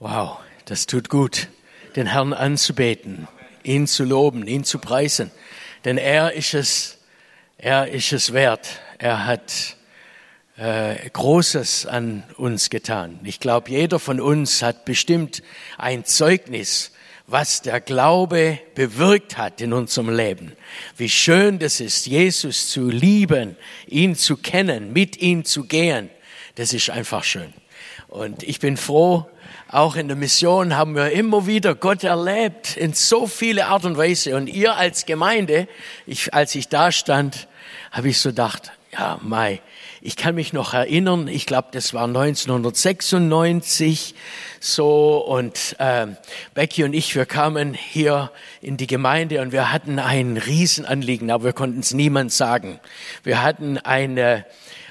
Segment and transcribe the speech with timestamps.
[0.00, 1.48] Wow, das tut gut,
[1.96, 3.26] den Herrn anzubeten,
[3.64, 5.32] ihn zu loben, ihn zu preisen.
[5.84, 6.98] Denn er ist es,
[7.56, 8.78] er ist es wert.
[8.98, 9.76] Er hat
[10.56, 13.18] äh, Großes an uns getan.
[13.24, 15.42] Ich glaube, jeder von uns hat bestimmt
[15.78, 16.92] ein Zeugnis,
[17.26, 20.52] was der Glaube bewirkt hat in unserem Leben.
[20.96, 23.56] Wie schön das ist, Jesus zu lieben,
[23.88, 26.08] ihn zu kennen, mit ihm zu gehen.
[26.54, 27.52] Das ist einfach schön.
[28.06, 29.28] Und ich bin froh,
[29.70, 33.98] auch in der Mission haben wir immer wieder Gott erlebt in so viele Art und
[33.98, 34.34] Weise.
[34.34, 35.68] Und ihr als Gemeinde,
[36.06, 37.48] ich, als ich da stand,
[37.92, 39.60] habe ich so gedacht, ja, Mai,
[40.00, 44.14] ich kann mich noch erinnern, ich glaube, das war 1996
[44.58, 46.06] so und äh,
[46.54, 48.32] Becky und ich, wir kamen hier
[48.62, 52.80] in die Gemeinde und wir hatten ein Riesenanliegen, aber wir konnten es niemand sagen.
[53.22, 54.46] Wir hatten eine,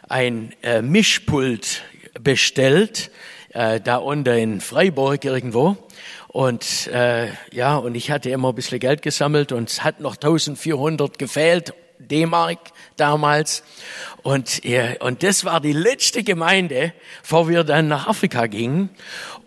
[0.08, 1.82] ein äh, Mischpult
[2.22, 3.10] bestellt,
[3.58, 5.78] äh, da unten in Freiburg irgendwo.
[6.28, 10.16] Und äh, ja, und ich hatte immer ein bisschen Geld gesammelt und es hat noch
[10.16, 12.60] 1400 gefehlt, D-Mark
[12.98, 13.64] damals.
[14.22, 18.90] Und, ja, und das war die letzte Gemeinde, bevor wir dann nach Afrika gingen.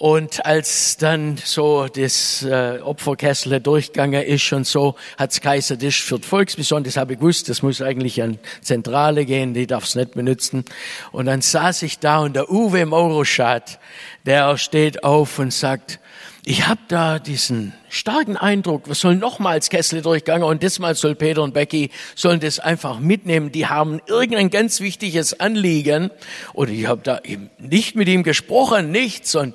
[0.01, 6.19] Und als dann so das äh, Opferkessel durchgegangen ist und so, hat's Kaiser das für
[6.19, 10.12] die Volksmission, das habe ich gewusst, das muss eigentlich an Zentrale gehen, die darf's nicht
[10.15, 10.65] benutzen.
[11.12, 13.79] Und dann saß ich da und der Uwe Mauroschat,
[14.25, 16.01] der steht auf und sagt,
[16.47, 21.42] ich habe da diesen starken Eindruck, wir sollen nochmals Kessel durchgangen und diesmal soll Peter
[21.42, 23.53] und Becky sollen das einfach mitnehmen.
[23.53, 26.11] Die haben irgendein ganz wichtiges Anliegen
[26.55, 29.55] und ich habe da eben nicht mit ihm gesprochen, nichts und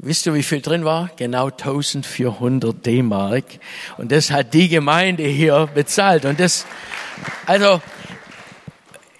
[0.00, 1.10] Wisst ihr, wie viel drin war?
[1.16, 3.44] Genau 1400 D-Mark.
[3.96, 6.24] Und das hat die Gemeinde hier bezahlt.
[6.24, 6.66] Und das,
[7.46, 7.82] also,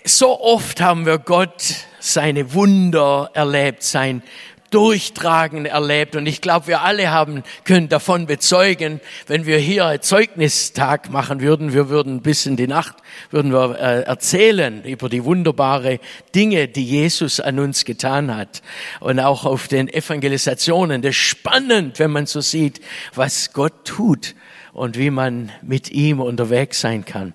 [0.05, 4.23] so oft haben wir Gott seine Wunder erlebt, sein
[4.71, 6.17] Durchtragen erlebt.
[6.17, 11.73] Und ich glaube, wir alle haben, können davon bezeugen, wenn wir hier Zeugnistag machen würden,
[11.73, 12.97] wir würden bis in die Nacht,
[13.31, 16.01] würden wir äh, erzählen über die wunderbare
[16.35, 18.63] Dinge, die Jesus an uns getan hat.
[19.01, 21.03] Und auch auf den Evangelisationen.
[21.03, 22.81] Das ist spannend, wenn man so sieht,
[23.15, 24.35] was Gott tut
[24.73, 27.35] und wie man mit ihm unterwegs sein kann.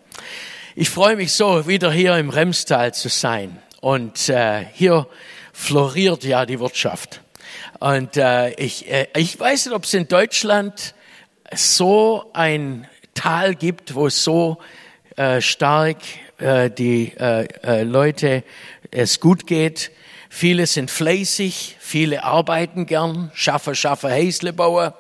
[0.75, 3.59] Ich freue mich so, wieder hier im Remstal zu sein.
[3.79, 5.08] Und äh, hier
[5.52, 7.22] floriert ja die Wirtschaft.
[7.84, 10.96] Und äh, ich, äh, ich weiß nicht, ob es in Deutschland
[11.54, 14.60] so ein Tal gibt, wo so
[15.18, 15.98] äh, stark
[16.38, 18.46] äh, die äh, äh, Leute
[18.90, 19.92] es gut geht.
[20.30, 24.94] Viele sind fleißig, viele arbeiten gern, schaffe, schaffe Häsle bauen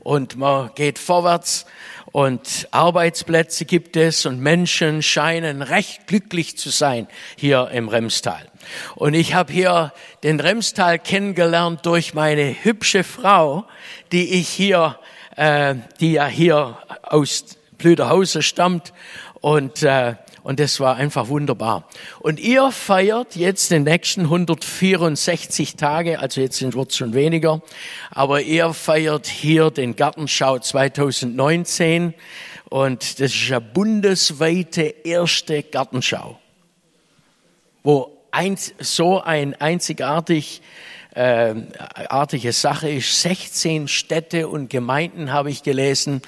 [0.00, 1.64] und man geht vorwärts
[2.12, 8.46] und Arbeitsplätze gibt es und Menschen scheinen recht glücklich zu sein hier im Remstal.
[8.94, 13.64] Und ich habe hier den Remstal kennengelernt durch meine hübsche Frau,
[14.12, 14.98] die ich hier,
[15.36, 17.44] äh, die ja hier aus
[17.78, 18.92] Blüderhausen stammt
[19.40, 20.14] und äh,
[20.46, 21.88] und das war einfach wunderbar.
[22.20, 27.62] Und ihr feiert jetzt den nächsten 164 Tage, also jetzt wird es schon weniger,
[28.12, 32.14] aber ihr feiert hier den Gartenschau 2019
[32.68, 36.38] und das ist eine bundesweite erste Gartenschau,
[37.82, 40.60] wo eins, so ein einzigartig
[41.14, 41.54] äh,
[42.08, 43.22] artige Sache ist.
[43.22, 46.20] 16 Städte und Gemeinden habe ich gelesen,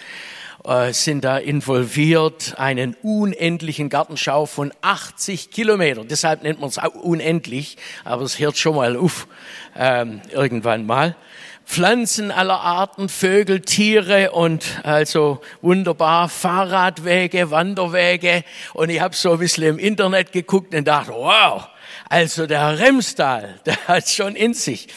[0.65, 6.09] äh, sind da involviert, einen unendlichen Gartenschau von 80 Kilometern.
[6.09, 9.29] Deshalb nennt man es auch unendlich, aber es hört schon mal auf
[9.77, 11.15] ähm, irgendwann mal.
[11.67, 18.43] Pflanzen aller Arten, Vögel, Tiere und also wunderbar Fahrradwege, Wanderwege.
[18.73, 21.69] Und ich habe so ein bisschen im Internet geguckt und dachte, wow,
[22.09, 24.89] also der Herr Remstal, der hat schon in sich.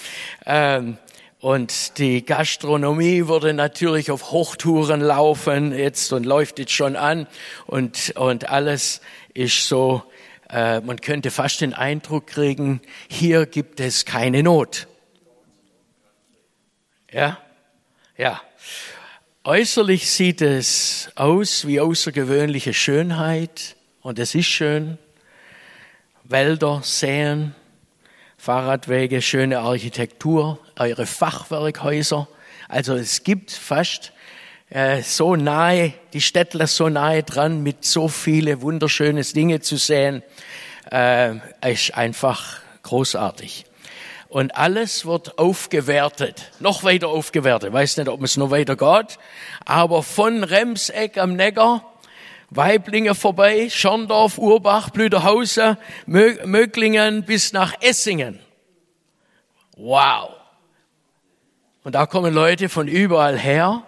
[0.45, 0.97] Ähm,
[1.39, 7.25] und die Gastronomie würde natürlich auf Hochtouren laufen jetzt und läuft jetzt schon an
[7.65, 9.01] und, und alles
[9.33, 10.03] ist so,
[10.51, 12.79] äh, man könnte fast den Eindruck kriegen,
[13.09, 14.87] hier gibt es keine Not.
[17.11, 17.39] Ja?
[18.17, 18.39] Ja.
[19.43, 24.99] Äußerlich sieht es aus wie außergewöhnliche Schönheit und es ist schön.
[26.23, 27.55] Wälder, Seen,
[28.37, 32.27] Fahrradwege, schöne Architektur, eure Fachwerkhäuser.
[32.67, 34.13] Also es gibt fast
[34.69, 40.23] äh, so nahe, die Städtler so nahe dran, mit so viele wunderschöne Dinge zu sehen,
[40.91, 41.35] äh,
[41.69, 43.65] ist einfach großartig.
[44.29, 47.73] Und alles wird aufgewertet, noch weiter aufgewertet.
[47.73, 49.19] Weiß nicht, ob es noch weiter geht,
[49.65, 51.90] aber von Remseck am Neckar
[52.53, 58.39] Weiblingen vorbei, Schorndorf, Urbach, Blüderhausen, Möglingen bis nach Essingen.
[59.77, 60.31] Wow.
[61.85, 63.83] Und da kommen Leute von überall her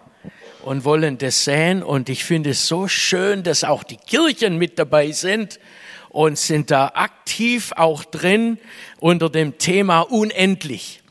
[0.63, 1.83] und wollen das sehen.
[1.83, 5.59] Und ich finde es so schön, dass auch die Kirchen mit dabei sind
[6.07, 8.57] und sind da aktiv auch drin
[8.99, 11.01] unter dem Thema unendlich.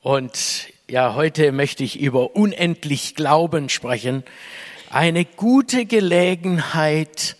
[0.00, 4.24] Und ja, heute möchte ich über unendlich Glauben sprechen.
[4.92, 7.38] Eine gute Gelegenheit,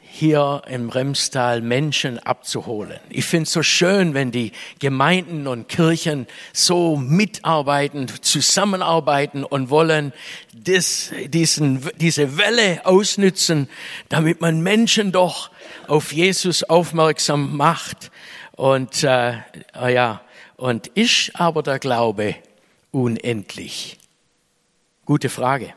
[0.00, 3.00] hier im Remstal Menschen abzuholen.
[3.08, 10.12] Ich finde es so schön, wenn die Gemeinden und Kirchen so mitarbeiten, zusammenarbeiten und wollen
[10.54, 13.68] das, diesen, diese Welle ausnützen,
[14.08, 15.50] damit man Menschen doch
[15.88, 18.12] auf Jesus aufmerksam macht.
[18.52, 19.38] Und äh,
[19.74, 20.20] ja,
[20.56, 22.36] und ist aber der Glaube
[22.92, 23.98] unendlich?
[25.06, 25.74] Gute Frage.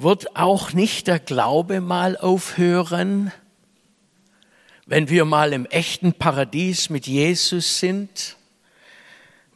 [0.00, 3.32] Wird auch nicht der Glaube mal aufhören,
[4.86, 8.36] wenn wir mal im echten Paradies mit Jesus sind?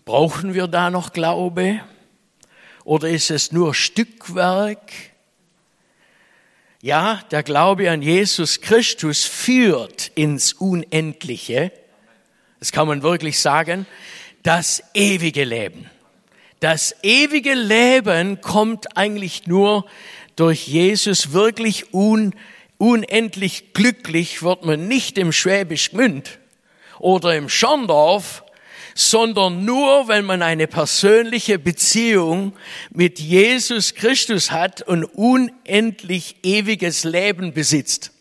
[0.04, 1.80] Brauchen wir da noch Glaube?
[2.82, 4.90] Oder ist es nur Stückwerk?
[6.80, 11.70] Ja, der Glaube an Jesus Christus führt ins Unendliche.
[12.58, 13.86] Das kann man wirklich sagen.
[14.42, 15.88] Das ewige Leben.
[16.58, 19.84] Das ewige Leben kommt eigentlich nur
[20.36, 22.34] durch Jesus wirklich un,
[22.78, 26.38] unendlich glücklich wird man nicht im Schwäbisch Gmünd
[26.98, 28.44] oder im Schorndorf,
[28.94, 32.54] sondern nur, wenn man eine persönliche Beziehung
[32.90, 38.12] mit Jesus Christus hat und unendlich ewiges Leben besitzt.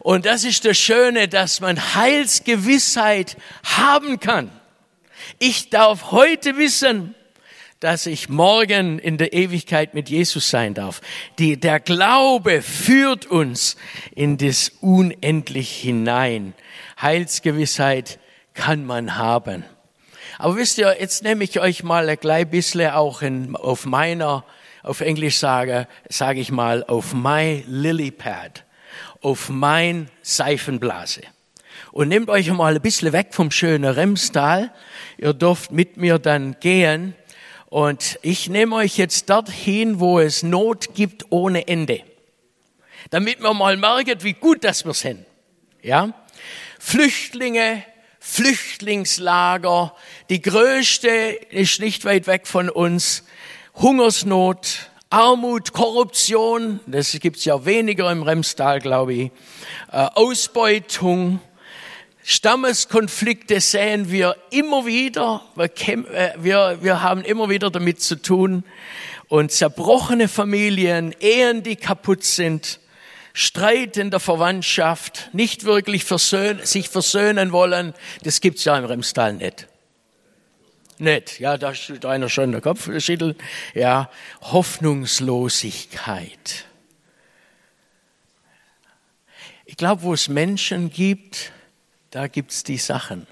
[0.00, 4.50] Und das ist das Schöne, dass man Heilsgewissheit haben kann.
[5.38, 7.14] Ich darf heute wissen,
[7.82, 11.00] dass ich morgen in der Ewigkeit mit Jesus sein darf.
[11.40, 13.76] Die, der Glaube führt uns
[14.14, 16.54] in das Unendlich hinein.
[17.00, 18.20] Heilsgewissheit
[18.54, 19.64] kann man haben.
[20.38, 24.44] Aber wisst ihr, jetzt nehme ich euch mal ein klein bisschen auch in, auf meiner,
[24.84, 28.64] auf Englisch sage, sage ich mal, auf my Lilypad,
[29.22, 31.22] auf mein Seifenblase.
[31.90, 34.72] Und nehmt euch mal ein bisschen weg vom schönen Remstal.
[35.18, 37.14] Ihr dürft mit mir dann gehen
[37.72, 42.02] und ich nehme euch jetzt dorthin, wo es Not gibt ohne Ende.
[43.08, 45.24] Damit man mal merkt, wie gut das wir sind.
[45.80, 46.12] Ja?
[46.78, 47.82] Flüchtlinge,
[48.20, 49.96] Flüchtlingslager,
[50.28, 53.24] die größte ist nicht weit weg von uns.
[53.76, 59.30] Hungersnot, Armut, Korruption, das gibt's ja weniger im Remstal, glaube ich.
[59.90, 61.40] Äh, Ausbeutung,
[62.24, 65.42] Stammeskonflikte sehen wir immer wieder.
[65.56, 68.64] Wir, wir, wir haben immer wieder damit zu tun.
[69.28, 72.80] Und zerbrochene Familien, Ehen, die kaputt sind,
[73.32, 77.94] Streit in der Verwandtschaft, nicht wirklich versöhn, sich versöhnen wollen,
[78.24, 79.68] das gibt's ja im Remstal nicht.
[80.98, 83.38] Nicht, ja, da steht einer schon der Kopf schüttelt.
[83.74, 84.10] Ja,
[84.42, 86.66] Hoffnungslosigkeit.
[89.64, 91.52] Ich glaube, wo es Menschen gibt,
[92.12, 93.26] da gibt's die Sachen.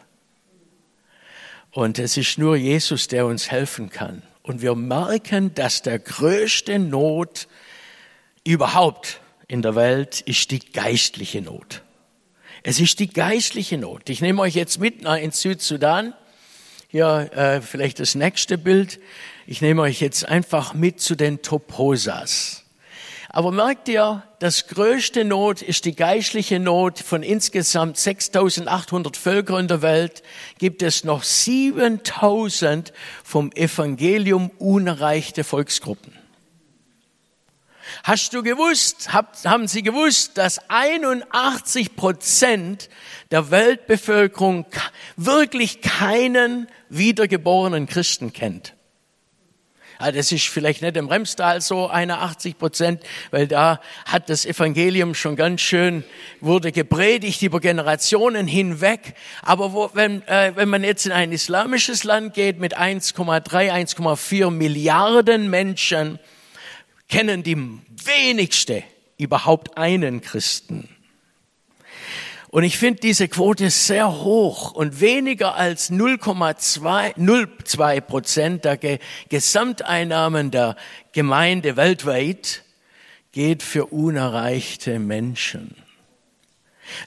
[1.70, 4.22] Und es ist nur Jesus, der uns helfen kann.
[4.42, 7.46] Und wir merken, dass der größte Not
[8.42, 11.82] überhaupt in der Welt ist die geistliche Not.
[12.62, 14.08] Es ist die geistliche Not.
[14.08, 16.14] Ich nehme euch jetzt mit in Südsudan.
[16.88, 18.98] Hier äh, vielleicht das nächste Bild.
[19.46, 22.64] Ich nehme euch jetzt einfach mit zu den Toposas.
[23.32, 26.98] Aber merkt ihr, das größte Not ist die geistliche Not.
[26.98, 30.24] Von insgesamt 6800 Völkern in der Welt
[30.58, 36.12] gibt es noch 7000 vom Evangelium unerreichte Volksgruppen.
[38.02, 42.88] Hast du gewusst, haben Sie gewusst, dass 81 Prozent
[43.30, 44.66] der Weltbevölkerung
[45.16, 48.74] wirklich keinen wiedergeborenen Christen kennt?
[50.02, 53.02] Ah, das ist vielleicht nicht im Remstal so, 81 Prozent,
[53.32, 56.04] weil da hat das Evangelium schon ganz schön,
[56.40, 59.14] wurde gepredigt über Generationen hinweg.
[59.42, 64.50] Aber wo, wenn, äh, wenn man jetzt in ein islamisches Land geht mit 1,3, 1,4
[64.50, 66.18] Milliarden Menschen,
[67.10, 68.82] kennen die wenigste
[69.18, 70.88] überhaupt einen Christen.
[72.50, 80.74] Und ich finde diese Quote sehr hoch und weniger als 0,2 Prozent der Gesamteinnahmen der
[81.12, 82.64] Gemeinde weltweit
[83.30, 85.76] geht für unerreichte Menschen.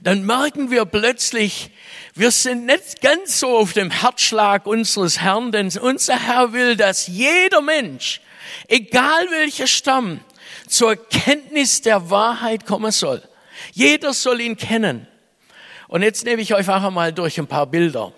[0.01, 1.71] Dann merken wir plötzlich,
[2.15, 7.07] wir sind nicht ganz so auf dem Herzschlag unseres Herrn, denn unser Herr will, dass
[7.07, 8.21] jeder Mensch,
[8.69, 10.21] egal welcher Stamm,
[10.69, 13.21] zur Kenntnis der Wahrheit kommen soll.
[13.73, 15.05] Jeder soll ihn kennen.
[15.93, 18.13] Und jetzt nehme ich euch einfach mal durch ein paar Bilder.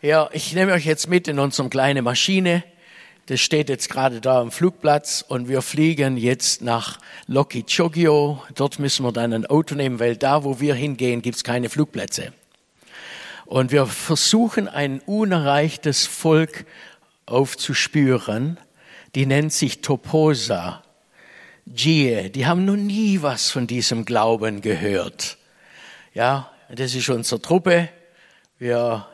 [0.00, 2.62] Ja, ich nehme euch jetzt mit in unsere kleine Maschine.
[3.26, 8.40] Das steht jetzt gerade da am Flugplatz und wir fliegen jetzt nach Lokichogio.
[8.54, 12.32] Dort müssen wir dann ein Auto nehmen, weil da, wo wir hingehen, gibt's keine Flugplätze.
[13.44, 16.66] Und wir versuchen ein unerreichtes Volk
[17.26, 18.58] aufzuspüren.
[19.16, 20.84] Die nennt sich Toposa.
[21.66, 25.37] Gie, die haben noch nie was von diesem Glauben gehört.
[26.14, 27.88] Ja, das ist unsere Truppe.
[28.58, 29.06] Wir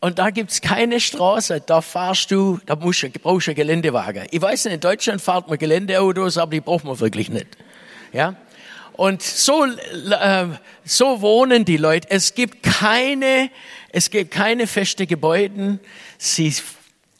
[0.00, 4.26] und da gibt's keine Straße, da fahrst du, da musst du, brauchst du einen Geländewagen.
[4.32, 7.46] Ich weiß nicht, in Deutschland fahrt man Geländeautos, aber die braucht man wirklich nicht.
[8.12, 8.34] Ja?
[8.94, 10.46] Und so, äh,
[10.84, 12.08] so wohnen die Leute.
[12.10, 13.48] Es gibt keine,
[13.90, 15.78] es gibt keine feste Gebäude.
[16.18, 16.52] Sie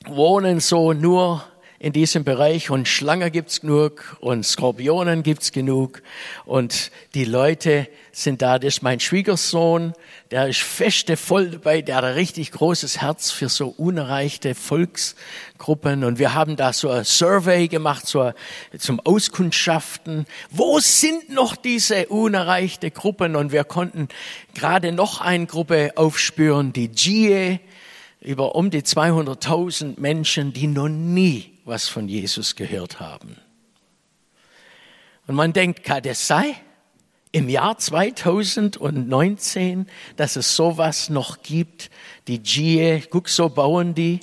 [0.07, 1.45] wohnen so nur
[1.83, 6.01] in diesem Bereich und Schlangen gibt's genug und Skorpionen gibt's genug
[6.45, 8.61] und die Leute sind da.
[8.61, 9.93] Das ist mein Schwiegersohn,
[10.31, 16.05] der ist feste voll dabei, der hat ein richtig großes Herz für so unerreichte Volksgruppen
[16.05, 18.33] und wir haben da so ein Survey gemacht so
[18.79, 20.27] zum Auskundschaften.
[20.51, 23.35] Wo sind noch diese unerreichte Gruppen?
[23.35, 24.07] Und wir konnten
[24.55, 27.59] gerade noch eine Gruppe aufspüren, die GIE,
[28.21, 33.37] über um die 200.000 Menschen, die noch nie was von Jesus gehört haben.
[35.27, 36.55] Und man denkt, kann das sein?
[37.31, 41.91] Im Jahr 2019, dass es sowas noch gibt,
[42.29, 44.21] die GIE, guck, so bauen die.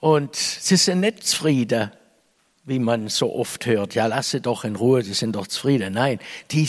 [0.00, 1.92] Und sie sind nicht zufrieden,
[2.64, 3.94] wie man so oft hört.
[3.94, 5.94] Ja, lasse doch in Ruhe, sie sind doch zufrieden.
[5.94, 6.18] Nein,
[6.50, 6.68] die,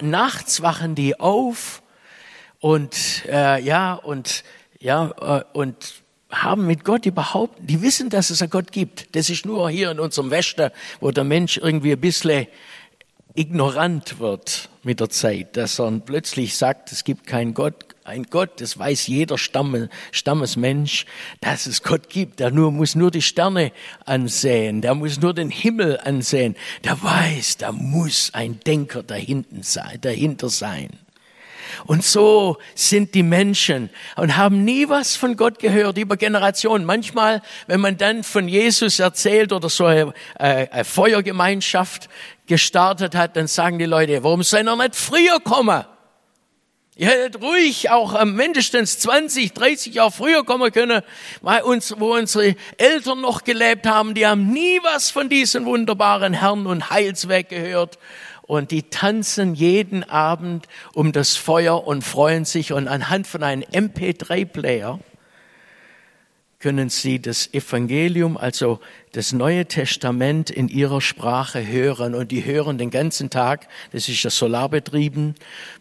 [0.00, 1.82] nachts wachen die auf
[2.58, 4.42] und, äh, ja, und,
[4.80, 5.99] ja, äh, und
[6.30, 9.14] haben mit Gott überhaupt, die wissen, dass es einen Gott gibt.
[9.16, 10.70] Das ist nur hier in unserem Westen,
[11.00, 12.46] wo der Mensch irgendwie ein bisschen
[13.34, 18.60] ignorant wird mit der Zeit, dass er plötzlich sagt, es gibt keinen Gott, ein Gott,
[18.60, 21.06] das weiß jeder Stamm, Stammesmensch,
[21.40, 22.40] dass es Gott gibt.
[22.40, 23.72] Der nur, muss nur die Sterne
[24.04, 26.56] ansehen, der muss nur den Himmel ansehen.
[26.84, 30.90] Der weiß, da muss ein Denker dahinten sein, dahinter sein.
[31.86, 36.84] Und so sind die Menschen und haben nie was von Gott gehört über Generationen.
[36.84, 42.08] Manchmal, wenn man dann von Jesus erzählt oder so eine, äh, eine Feuergemeinschaft
[42.46, 45.84] gestartet hat, dann sagen die Leute, warum soll er nicht früher kommen?
[47.00, 51.00] Ihr hättet ruhig auch mindestens 20, 30 Jahre früher kommen können,
[51.40, 56.34] weil uns, wo unsere Eltern noch gelebt haben, die haben nie was von diesen wunderbaren
[56.34, 57.98] Herrn und Heilsweg gehört
[58.50, 62.72] und die tanzen jeden Abend um das Feuer und freuen sich.
[62.72, 64.98] Und anhand von einem MP3-Player
[66.58, 68.80] können sie das Evangelium, also
[69.12, 72.16] das Neue Testament in ihrer Sprache hören.
[72.16, 75.36] Und die hören den ganzen Tag, das ist ja solarbetrieben,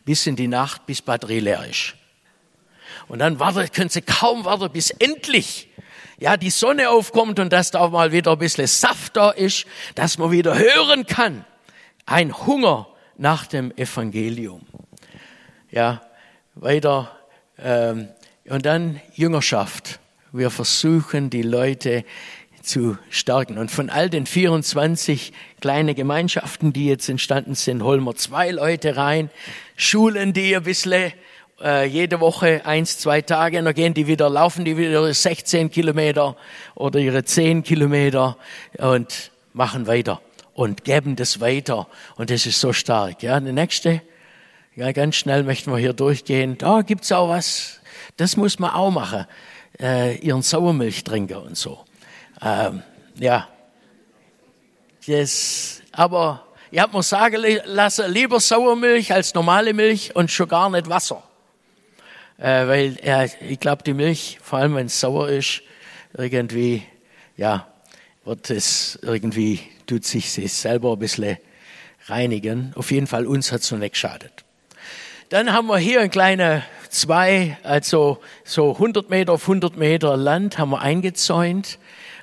[0.05, 1.95] bis in die Nacht, bis Batterie leer ist.
[3.07, 5.69] Und dann warten, können sie kaum warten, bis endlich
[6.19, 9.65] ja, die Sonne aufkommt und dass da auch mal wieder ein bisschen Saft da ist,
[9.95, 11.45] dass man wieder hören kann
[12.09, 12.87] ein Hunger
[13.17, 14.61] nach dem Evangelium.
[15.69, 16.01] Ja,
[16.55, 17.11] weiter.
[17.57, 18.07] Ähm,
[18.45, 19.99] und dann Jüngerschaft.
[20.31, 22.03] Wir versuchen, die Leute
[22.63, 23.57] zu stärken.
[23.57, 28.97] Und von all den 24 kleinen Gemeinschaften, die jetzt entstanden sind, holen wir zwei Leute
[28.97, 29.29] rein,
[29.75, 31.13] schulen die ein bisschen,
[31.61, 35.69] äh, jede Woche eins, zwei Tage, und dann gehen die wieder, laufen die wieder 16
[35.69, 36.35] Kilometer
[36.75, 38.37] oder ihre 10 Kilometer
[38.77, 40.21] und machen weiter
[40.59, 41.87] und geben das weiter.
[42.17, 43.23] Und das ist so stark.
[43.23, 44.01] Ja, der nächste,
[44.75, 46.57] ja, ganz schnell möchten wir hier durchgehen.
[46.57, 47.79] Da gibt's auch was.
[48.17, 49.25] Das muss man auch machen.
[49.79, 51.85] Äh, ihren Sauermilch trinken und so.
[52.41, 52.83] Ähm,
[53.15, 53.47] ja.
[55.07, 60.69] Das, aber ich habe mir sagen lassen, lieber Sauermilch als normale Milch und schon gar
[60.69, 61.23] nicht Wasser.
[62.37, 65.61] Äh, weil äh, ich glaube, die Milch, vor allem wenn es sauer ist,
[66.17, 66.83] irgendwie,
[67.37, 67.65] ja,
[68.25, 71.37] wird es irgendwie tut sich selber ein bisschen
[72.05, 72.73] reinigen.
[72.75, 74.45] Auf jeden Fall uns hat es noch nicht geschadet.
[75.29, 80.59] Dann haben wir hier ein kleiner zwei, also so 100 Meter auf 100 Meter Land
[80.59, 81.79] haben wir eingezäunt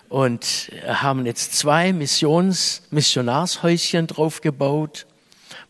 [0.09, 5.07] und haben jetzt zwei Missions, Missionarshäuschen drauf gebaut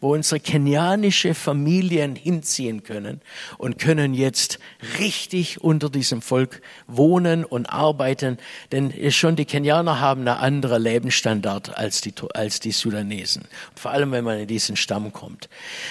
[0.07, 3.21] wo unsere kenianische Familien hinziehen können
[3.59, 4.61] und können jetzt
[5.01, 8.39] richtig unter diesem Volk wohnen und arbeiten,
[8.71, 13.49] denn schon die Kenianer haben einen anderen Lebensstandard als die, als die Sudanesen.
[13.75, 15.49] Vor allem, wenn man in diesen Stamm kommt.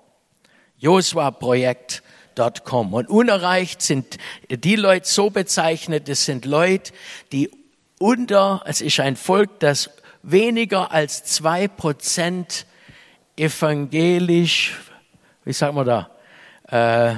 [0.79, 2.93] Josua-Projekt.com.
[2.93, 4.19] Und unerreicht sind
[4.51, 6.93] die Leute so bezeichnet, es sind Leute,
[7.33, 7.49] die
[7.99, 9.91] unter, es ist ein Volk, das
[10.23, 12.67] weniger als zwei Prozent
[13.37, 14.75] evangelisch,
[15.45, 16.11] wie sagen wir da,
[16.71, 17.17] äh,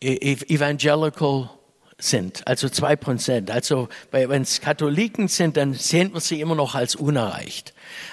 [0.00, 1.50] e-, evangelical
[1.98, 3.50] sind, also zwei Prozent.
[3.50, 7.72] Also wenn es Katholiken sind, dann sehen wir sie immer noch als unerreicht,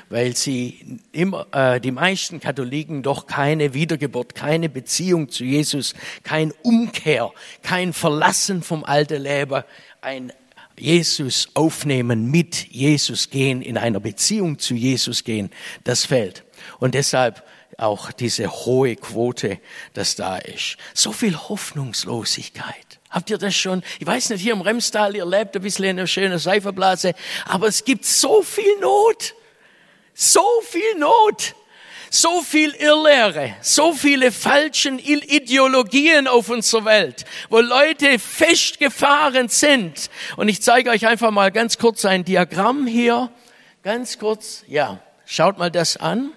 [0.10, 6.54] weil sie immer äh, die meisten Katholiken doch keine Wiedergeburt, keine Beziehung zu Jesus, kein
[6.64, 9.64] Umkehr, kein Verlassen vom alten Leben,
[10.02, 10.32] ein
[10.78, 15.50] Jesus aufnehmen, mit Jesus gehen, in einer Beziehung zu Jesus gehen,
[15.84, 16.44] das fällt.
[16.80, 17.44] Und deshalb
[17.78, 19.60] auch diese hohe Quote,
[19.94, 20.78] das da ist.
[20.94, 23.00] So viel Hoffnungslosigkeit.
[23.10, 23.84] Habt ihr das schon?
[24.00, 27.14] Ich weiß nicht, hier im Remstal, ihr lebt ein bisschen in einer schönen Seiferblase,
[27.46, 29.36] aber es gibt so viel Not.
[30.14, 31.56] So viel Not
[32.14, 40.12] so viel Irrlehre, so viele falschen Ideologien auf unserer Welt, wo Leute festgefahren sind.
[40.38, 43.32] Und ich zeige euch einfach mal ganz kurz ein Diagramm hier.
[43.82, 46.32] Ganz kurz, ja, schaut mal das an.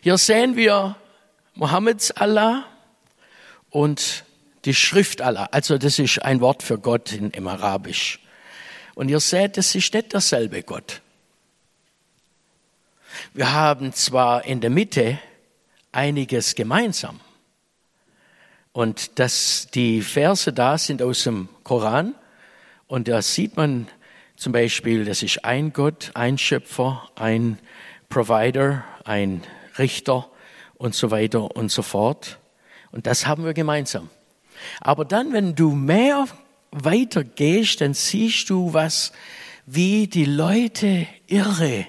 [0.00, 0.96] Hier sehen wir
[1.54, 2.64] Mohammeds Allah
[3.68, 4.24] und
[4.64, 5.48] die Schrift Allah.
[5.52, 8.18] Also das ist ein Wort für Gott in, im Arabisch.
[8.94, 11.02] Und ihr seht, das ist nicht derselbe Gott.
[13.34, 15.18] Wir haben zwar in der Mitte
[15.92, 17.20] einiges gemeinsam.
[18.72, 22.14] Und dass die Verse da sind aus dem Koran.
[22.86, 23.88] Und da sieht man
[24.36, 27.58] zum Beispiel, das ist ein Gott, ein Schöpfer, ein
[28.08, 29.42] Provider, ein
[29.78, 30.30] Richter
[30.76, 32.38] und so weiter und so fort.
[32.92, 34.08] Und das haben wir gemeinsam.
[34.80, 36.26] Aber dann, wenn du mehr
[36.70, 39.12] weiter gehst, dann siehst du was,
[39.66, 41.86] wie die Leute irre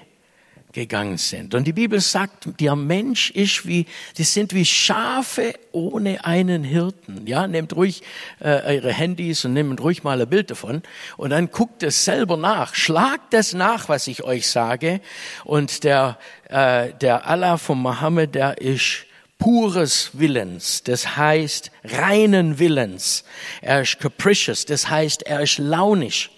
[0.72, 1.54] gegangen sind.
[1.54, 7.26] Und die Bibel sagt, der Mensch ist wie, die sind wie Schafe ohne einen Hirten.
[7.26, 8.02] Ja, nehmt ruhig
[8.38, 10.82] äh, eure Handys und nehmt ruhig mal ein Bild davon
[11.16, 12.74] und dann guckt es selber nach.
[12.74, 15.00] Schlagt das nach, was ich euch sage.
[15.44, 19.06] Und der, äh, der Allah von Mohammed, der ist
[19.38, 23.24] pures Willens, das heißt reinen Willens.
[23.62, 26.30] Er ist capricious, das heißt, er ist launisch.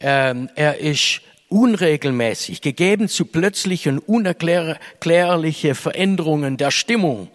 [0.00, 1.22] Ähm, er ist
[1.54, 7.30] unregelmäßig, gegeben zu plötzlichen, unerklärliche Veränderungen der Stimmung.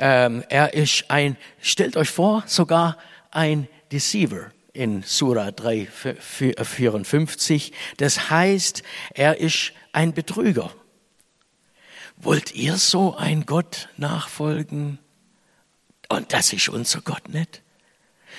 [0.00, 2.98] Ähm, er ist ein, stellt euch vor, sogar
[3.30, 7.72] ein Deceiver in Surah 3, 54.
[7.98, 8.82] Das heißt,
[9.14, 10.72] er ist ein Betrüger.
[12.16, 14.98] Wollt ihr so ein Gott nachfolgen?
[16.08, 17.62] Und das ist unser Gott nicht.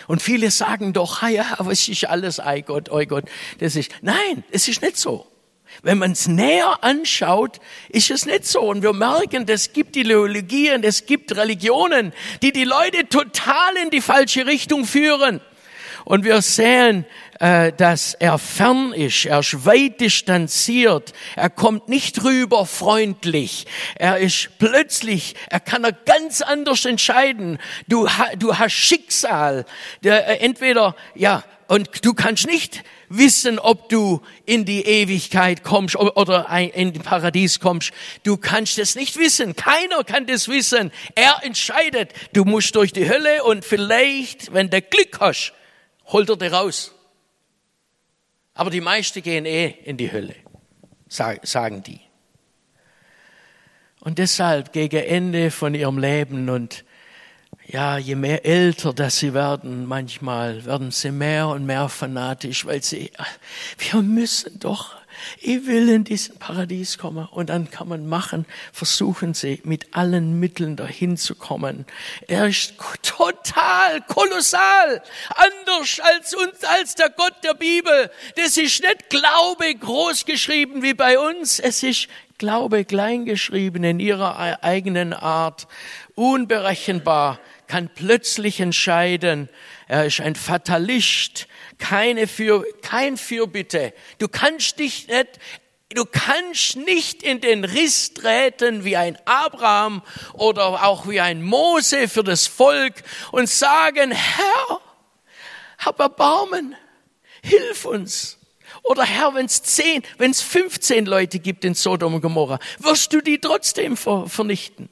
[0.08, 3.26] Und viele sagen doch, ja, aber es ist alles, ei Gott, oi Gott,
[3.60, 5.28] das ist, nein, es ist nicht so.
[5.82, 8.62] Wenn man es näher anschaut, ist es nicht so.
[8.62, 14.02] Und wir merken, es gibt Ideologien, es gibt Religionen, die die Leute total in die
[14.02, 15.42] falsche Richtung führen.
[16.06, 17.06] Und wir sehen,
[17.40, 24.18] äh, dass er fern ist, er ist weit distanziert, er kommt nicht rüber freundlich, er
[24.18, 27.60] ist plötzlich, er kann er ganz anders entscheiden.
[27.88, 29.66] Du, du hast Schicksal,
[30.04, 36.48] äh, entweder, ja, und du kannst nicht wissen, ob du in die Ewigkeit kommst oder
[36.50, 37.92] in den Paradies kommst.
[38.24, 39.56] Du kannst es nicht wissen.
[39.56, 40.92] Keiner kann das wissen.
[41.16, 42.12] Er entscheidet.
[42.34, 45.54] Du musst durch die Hölle und vielleicht, wenn du Glück hast,
[46.08, 46.92] holt er dich raus.
[48.54, 50.36] Aber die meisten gehen eh in die Hölle.
[51.08, 52.02] sagen die.
[54.00, 56.84] Und deshalb gegen Ende von ihrem Leben und
[57.68, 62.84] ja, je mehr älter dass sie werden, manchmal werden sie mehr und mehr fanatisch, weil
[62.84, 63.12] sie,
[63.78, 64.96] wir müssen doch,
[65.40, 67.28] ich will in diesen Paradies kommen.
[67.32, 71.86] Und dann kann man machen, versuchen sie mit allen Mitteln dahin zu kommen.
[72.28, 75.02] Er ist total, kolossal,
[75.36, 78.12] anders als uns, als der Gott der Bibel.
[78.36, 81.60] Das ist nicht Glaube groß geschrieben wie bei uns.
[81.60, 82.08] Es ist
[82.38, 85.68] Glaube kleingeschrieben in ihrer eigenen Art,
[86.16, 89.50] unberechenbar kann plötzlich entscheiden.
[89.88, 93.94] Er ist ein Fatalist, keine für, kein Fürbitte.
[94.18, 95.40] Du kannst dich nicht,
[95.90, 100.02] du kannst nicht in den Riss treten wie ein Abraham
[100.34, 104.82] oder auch wie ein Mose für das Volk und sagen, Herr,
[105.80, 106.76] hab Erbarmen,
[107.44, 108.40] hilf uns.
[108.84, 113.14] Oder Herr, wenn es zehn, wenn es 15 Leute gibt in Sodom und Gomorra, wirst
[113.14, 114.90] du die trotzdem vernichten.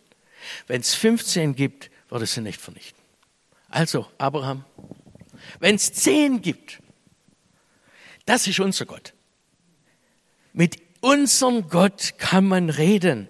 [0.67, 3.00] Wenn es 15 gibt, würde sie nicht vernichten.
[3.71, 4.65] Also, Abraham,
[5.59, 6.79] wenn es zehn gibt,
[8.25, 9.13] das ist unser Gott.
[10.53, 13.29] Mit unserem Gott kann man reden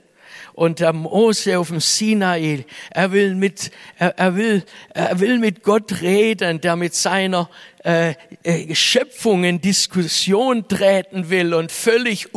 [0.62, 5.64] und der Mose auf dem Sinai, er will mit, er, er will, er will mit
[5.64, 7.50] Gott reden, der mit seiner
[7.84, 12.28] äh, äh, Schöpfung in Diskussion treten will und völlig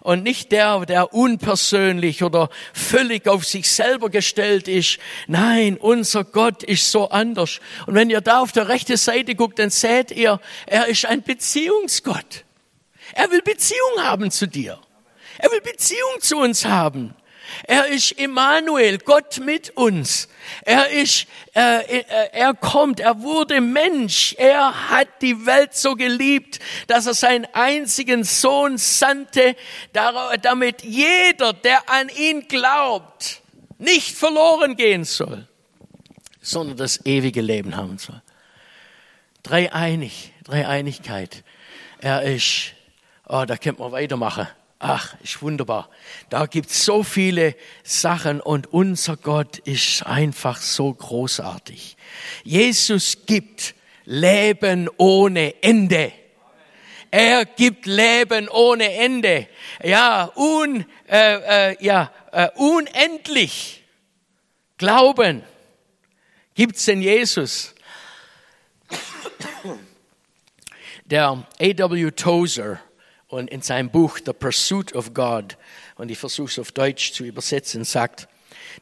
[0.00, 4.98] und nicht der, der unpersönlich oder völlig auf sich selber gestellt ist.
[5.26, 7.60] Nein, unser Gott ist so anders.
[7.86, 11.22] Und wenn ihr da auf der rechten Seite guckt, dann seht ihr, er ist ein
[11.22, 12.46] Beziehungsgott.
[13.12, 14.78] Er will Beziehung haben zu dir.
[15.36, 17.14] Er will Beziehung zu uns haben.
[17.64, 20.28] Er ist Immanuel, Gott mit uns.
[20.62, 24.34] Er ist, äh, äh, er kommt, er wurde Mensch.
[24.38, 29.56] Er hat die Welt so geliebt, dass er seinen einzigen Sohn sandte,
[29.92, 33.42] damit jeder, der an ihn glaubt,
[33.78, 35.48] nicht verloren gehen soll,
[36.40, 38.20] sondern das ewige Leben haben soll.
[39.42, 41.44] Dreieinig, Dreieinigkeit.
[41.98, 42.72] Er ist,
[43.26, 44.48] oh, da könnte man weitermachen.
[44.86, 45.88] Ach, ist wunderbar.
[46.28, 51.96] Da gibt's so viele Sachen und unser Gott ist einfach so großartig.
[52.42, 56.12] Jesus gibt Leben ohne Ende.
[57.10, 59.48] Er gibt Leben ohne Ende.
[59.82, 63.82] Ja, un, äh, äh, ja äh, unendlich.
[64.76, 65.44] Glauben
[66.54, 67.74] gibt's in Jesus.
[71.06, 72.10] Der A.W.
[72.10, 72.80] Tozer,
[73.34, 75.56] und in seinem Buch The Pursuit of God,
[75.96, 78.28] und ich versuche es auf Deutsch zu übersetzen, sagt,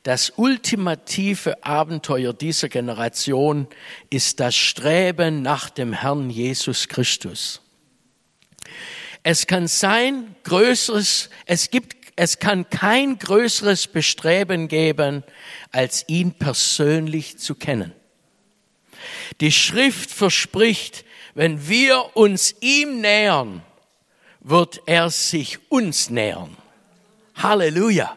[0.02, 3.66] das ultimative Abenteuer dieser Generation
[4.10, 7.60] ist das Streben nach dem Herrn Jesus Christus.
[9.22, 15.24] Es kann sein, größeres, es gibt, es kann kein größeres Bestreben geben,
[15.70, 17.92] als ihn persönlich zu kennen.
[19.40, 23.62] Die Schrift verspricht, wenn wir uns ihm nähern,
[24.42, 26.56] wird er sich uns nähern.
[27.36, 28.16] Halleluja.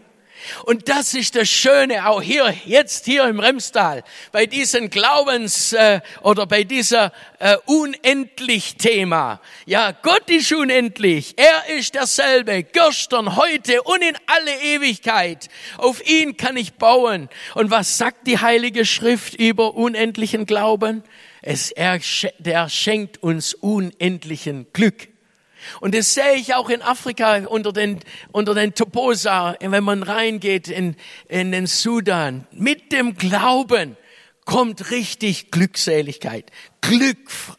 [0.65, 6.01] Und das ist das Schöne auch hier, jetzt hier im Remstal, bei diesem Glaubens äh,
[6.21, 9.41] oder bei dieser äh, unendlich Thema.
[9.65, 11.33] Ja, Gott ist unendlich.
[11.37, 15.49] Er ist derselbe, gestern, heute und in alle Ewigkeit.
[15.77, 17.29] Auf ihn kann ich bauen.
[17.55, 21.03] Und was sagt die Heilige Schrift über unendlichen Glauben?
[21.41, 21.99] Es, er,
[22.39, 25.14] der schenkt uns unendlichen Glück.
[25.81, 27.99] Und das sehe ich auch in Afrika unter den,
[28.31, 30.95] unter den Toposa, wenn man reingeht in,
[31.27, 32.47] in den Sudan.
[32.51, 33.97] Mit dem Glauben
[34.45, 36.51] kommt richtig Glückseligkeit.
[36.81, 37.17] Glück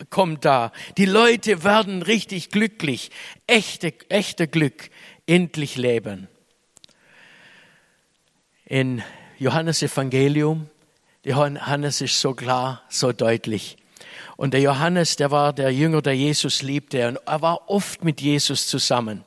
[0.09, 0.73] kommt da.
[0.97, 3.11] Die Leute werden richtig glücklich.
[3.47, 4.91] Echte, echte Glück.
[5.27, 6.29] Endlich leben.
[8.65, 9.03] In
[9.39, 10.71] Johannes Evangelium,
[11.25, 13.77] Johannes ist so klar, so deutlich.
[14.37, 17.09] Und der Johannes, der war der Jünger, der Jesus liebte.
[17.09, 19.25] Und er war oft mit Jesus zusammen.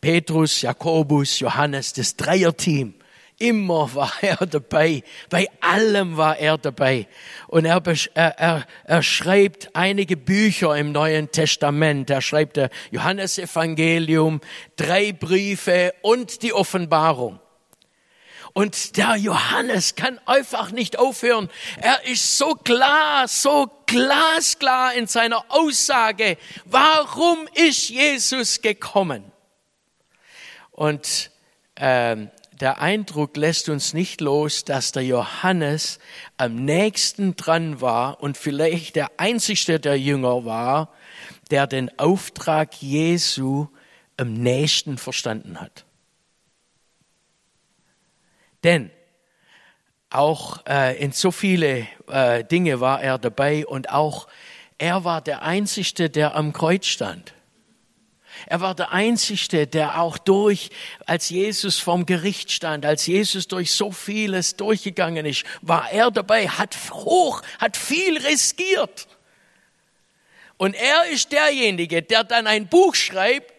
[0.00, 2.94] Petrus, Jakobus, Johannes, das Dreierteam.
[3.38, 5.02] Immer war er dabei.
[5.30, 7.06] Bei allem war er dabei.
[7.48, 7.82] Und er,
[8.14, 12.10] er, er, schreibt einige Bücher im Neuen Testament.
[12.10, 14.40] Er schreibt der Johannes Evangelium,
[14.76, 17.40] drei Briefe und die Offenbarung.
[18.54, 21.50] Und der Johannes kann einfach nicht aufhören.
[21.78, 26.36] Er ist so klar, so glasklar in seiner Aussage.
[26.64, 29.24] Warum ist Jesus gekommen?
[30.72, 31.30] Und
[31.76, 35.98] ähm, der Eindruck lässt uns nicht los, dass der Johannes
[36.36, 40.92] am nächsten dran war und vielleicht der einzigste der Jünger war,
[41.50, 43.68] der den Auftrag Jesu
[44.16, 45.84] am nächsten verstanden hat.
[48.64, 48.90] Denn
[50.10, 54.28] auch äh, in so viele äh, Dinge war er dabei und auch
[54.78, 57.32] er war der Einzige, der am Kreuz stand.
[58.44, 60.70] Er war der Einzige, der auch durch,
[61.06, 66.46] als Jesus vom Gericht stand, als Jesus durch so vieles durchgegangen ist, war er dabei,
[66.46, 69.08] hat hoch, hat viel riskiert.
[70.58, 73.55] Und er ist derjenige, der dann ein Buch schreibt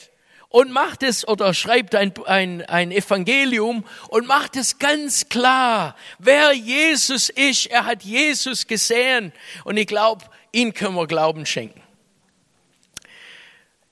[0.50, 6.54] und macht es oder schreibt ein, ein, ein Evangelium und macht es ganz klar, wer
[6.54, 7.68] Jesus ist.
[7.68, 9.34] Er hat Jesus gesehen
[9.66, 11.82] und ich glaube, ihn können wir Glauben schenken.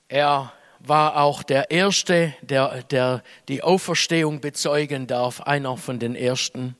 [0.08, 6.76] Er war auch der Erste, der, der die Auferstehung bezeugen darf, einer von den Ersten.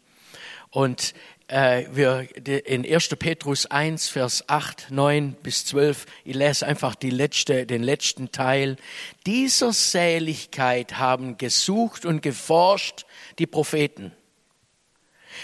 [0.70, 1.14] Und
[1.48, 2.28] äh, wir
[2.66, 3.10] in 1.
[3.20, 8.78] Petrus 1, Vers 8, 9 bis 12, ich lese einfach die letzte, den letzten Teil.
[9.26, 13.06] Dieser Seligkeit haben gesucht und geforscht
[13.40, 14.12] die Propheten,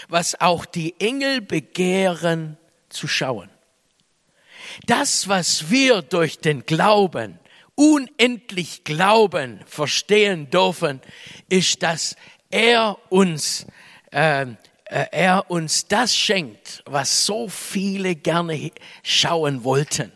[0.08, 2.56] was auch die Engel begehren
[2.88, 3.50] zu schauen.
[4.86, 7.38] Das, was wir durch den Glauben
[7.74, 11.00] unendlich Glauben verstehen dürfen,
[11.48, 12.16] ist, dass
[12.50, 13.66] er uns,
[14.10, 14.46] äh,
[14.92, 20.12] er uns das schenkt, was so viele gerne schauen wollten.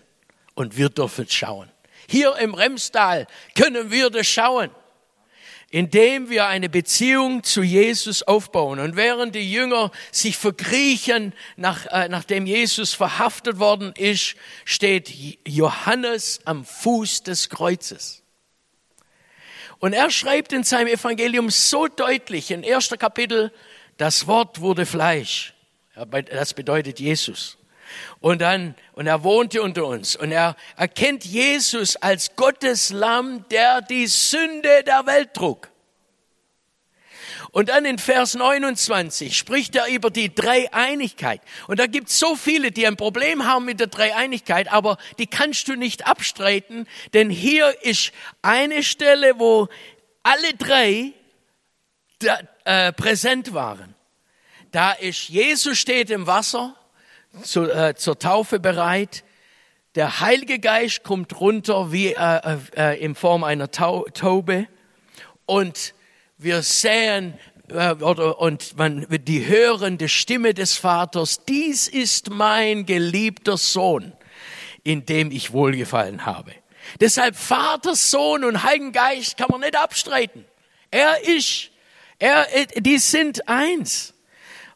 [0.55, 1.71] Und wir dürfen schauen.
[2.09, 4.71] Hier im Remstal können wir das schauen
[5.71, 8.79] indem wir eine Beziehung zu Jesus aufbauen.
[8.79, 15.13] Und während die Jünger sich verkriechen, nach, äh, nachdem Jesus verhaftet worden ist, steht
[15.47, 18.23] Johannes am Fuß des Kreuzes.
[19.79, 23.53] Und er schreibt in seinem Evangelium so deutlich, in erster Kapitel,
[23.97, 25.55] das Wort wurde Fleisch.
[25.95, 27.57] Das bedeutet Jesus.
[28.21, 33.81] Und dann, und er wohnte unter uns und er erkennt Jesus als Gottes Lamm, der
[33.81, 35.71] die Sünde der Welt trug.
[37.53, 41.41] Und dann in Vers 29 spricht er über die Dreieinigkeit.
[41.69, 45.27] Und da gibt es so viele, die ein Problem haben mit der Dreieinigkeit, aber die
[45.27, 49.69] kannst du nicht abstreiten, denn hier ist eine Stelle, wo
[50.23, 51.13] alle drei
[52.67, 53.95] äh, präsent waren.
[54.73, 56.75] Da ist Jesus steht im Wasser,
[57.43, 59.25] zu, äh, zur Taufe bereit.
[59.95, 64.67] Der Heilige Geist kommt runter wie äh, äh, in Form einer Tau Taube
[65.47, 65.95] und
[66.39, 71.45] wir sehen äh, und man die hörende Stimme des Vaters.
[71.47, 74.13] Dies ist mein geliebter Sohn,
[74.83, 76.53] in dem ich wohlgefallen habe.
[77.01, 80.45] Deshalb Vater, Sohn und Heiligen Geist kann man nicht abstreiten.
[80.91, 81.71] Er ist,
[82.19, 84.15] er, die sind eins.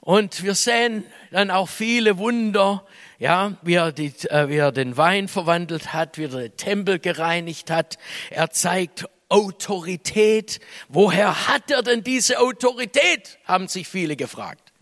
[0.01, 2.87] Und wir sehen dann auch viele Wunder,
[3.19, 6.99] ja, wie er, die, äh, wie er den Wein verwandelt hat, wie er den Tempel
[6.99, 7.99] gereinigt hat.
[8.31, 10.61] Er zeigt Autorität.
[10.89, 13.39] Woher hat er denn diese Autorität?
[13.45, 14.73] haben sich viele gefragt.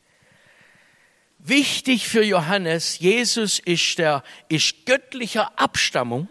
[1.38, 6.28] Wichtig für Johannes, Jesus ist der, ist göttlicher Abstammung.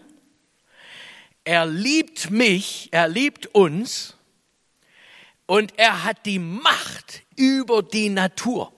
[1.44, 4.17] Er liebt mich, er liebt uns
[5.48, 8.72] und er hat die Macht über die Natur.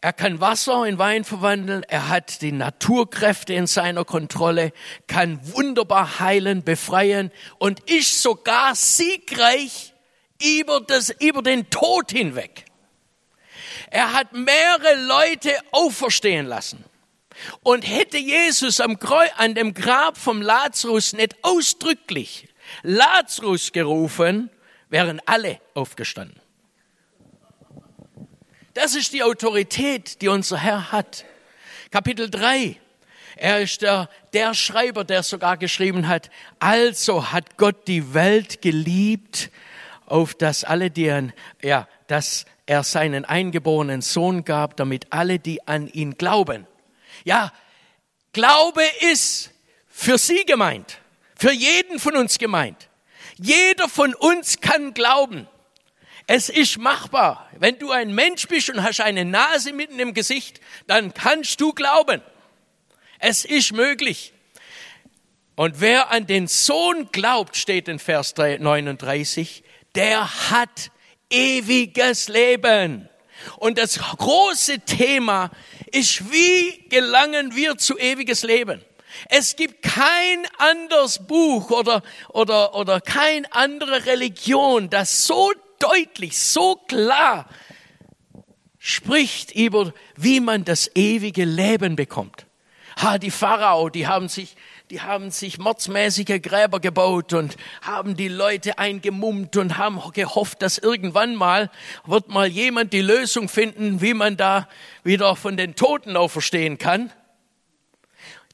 [0.00, 4.72] Er kann Wasser in Wein verwandeln, er hat die Naturkräfte in seiner Kontrolle,
[5.06, 9.94] kann wunderbar heilen, befreien und ist sogar siegreich
[10.42, 12.64] über, das, über den Tod hinweg.
[13.90, 16.84] Er hat mehrere Leute auferstehen lassen.
[17.62, 22.51] Und hätte Jesus am Kreuz, an dem Grab vom Lazarus nicht ausdrücklich
[22.82, 24.50] Lazarus gerufen,
[24.88, 26.40] wären alle aufgestanden.
[28.74, 31.24] Das ist die Autorität, die unser Herr hat.
[31.90, 32.78] Kapitel 3.
[33.36, 39.50] Er ist der, der Schreiber, der sogar geschrieben hat, also hat Gott die Welt geliebt,
[40.06, 45.66] auf dass alle, die an, ja, dass er seinen eingeborenen Sohn gab, damit alle, die
[45.66, 46.66] an ihn glauben.
[47.24, 47.52] Ja,
[48.32, 49.50] Glaube ist
[49.88, 50.98] für sie gemeint,
[51.42, 52.88] für jeden von uns gemeint.
[53.36, 55.48] Jeder von uns kann glauben.
[56.28, 57.50] Es ist machbar.
[57.58, 61.72] Wenn du ein Mensch bist und hast eine Nase mitten im Gesicht, dann kannst du
[61.72, 62.22] glauben.
[63.18, 64.32] Es ist möglich.
[65.56, 69.64] Und wer an den Sohn glaubt, steht in Vers 39,
[69.96, 70.92] der hat
[71.28, 73.08] ewiges Leben.
[73.56, 75.50] Und das große Thema
[75.90, 78.80] ist, wie gelangen wir zu ewiges Leben?
[79.28, 86.76] Es gibt kein anderes Buch oder, oder, oder kein andere Religion, das so deutlich, so
[86.88, 87.48] klar
[88.78, 92.46] spricht über, wie man das ewige Leben bekommt.
[93.00, 94.56] Ha, die Pharao, die haben sich,
[94.90, 100.78] die haben sich mordsmäßige Gräber gebaut und haben die Leute eingemummt und haben gehofft, dass
[100.78, 101.70] irgendwann mal
[102.04, 104.68] wird mal jemand die Lösung finden, wie man da
[105.04, 107.12] wieder von den Toten auferstehen kann.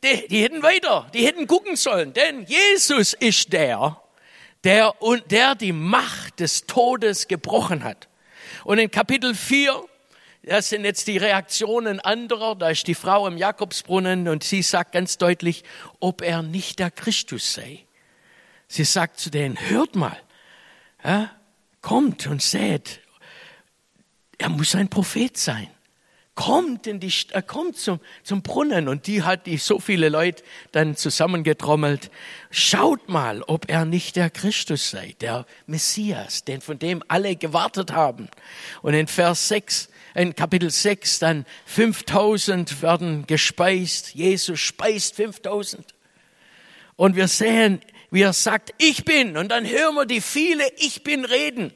[0.02, 4.00] Die, die hätten weiter, die hätten gucken sollen, denn Jesus ist der,
[4.64, 4.94] der,
[5.30, 8.08] der die Macht des Todes gebrochen hat.
[8.64, 9.84] Und in Kapitel 4
[10.48, 12.56] das sind jetzt die Reaktionen anderer.
[12.56, 15.62] Da ist die Frau im Jakobsbrunnen und sie sagt ganz deutlich,
[16.00, 17.84] ob er nicht der Christus sei.
[18.66, 20.16] Sie sagt zu denen, hört mal,
[21.04, 21.30] ja,
[21.80, 23.00] kommt und seht,
[24.38, 25.68] er muss ein Prophet sein.
[26.38, 30.44] Kommt, in die, er kommt zum, zum Brunnen und die hat die so viele Leute
[30.70, 32.12] dann zusammengetrommelt.
[32.52, 37.90] Schaut mal, ob er nicht der Christus sei, der Messias, den von dem alle gewartet
[37.90, 38.28] haben.
[38.82, 44.14] Und in Vers 6 in Kapitel 6 dann 5000 werden gespeist.
[44.14, 45.92] Jesus speist 5000.
[46.94, 47.80] Und wir sehen,
[48.12, 49.36] wie er sagt, ich bin.
[49.36, 51.72] Und dann hören wir die viele Ich bin reden.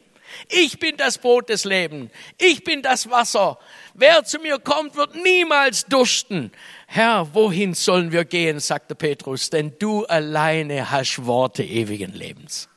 [0.48, 2.10] Ich bin das Brot des Lebens.
[2.38, 3.58] Ich bin das Wasser.
[3.94, 6.50] Wer zu mir kommt, wird niemals dursten.
[6.86, 12.68] Herr, wohin sollen wir gehen, sagte Petrus, denn du alleine hast Worte ewigen Lebens.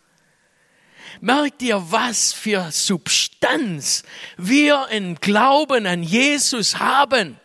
[1.21, 4.03] Merkt ihr, was für Substanz
[4.37, 7.39] wir im Glauben an Jesus haben?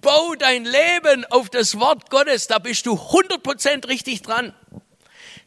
[0.00, 4.54] Bau dein Leben auf das Wort Gottes, da bist du 100% richtig dran.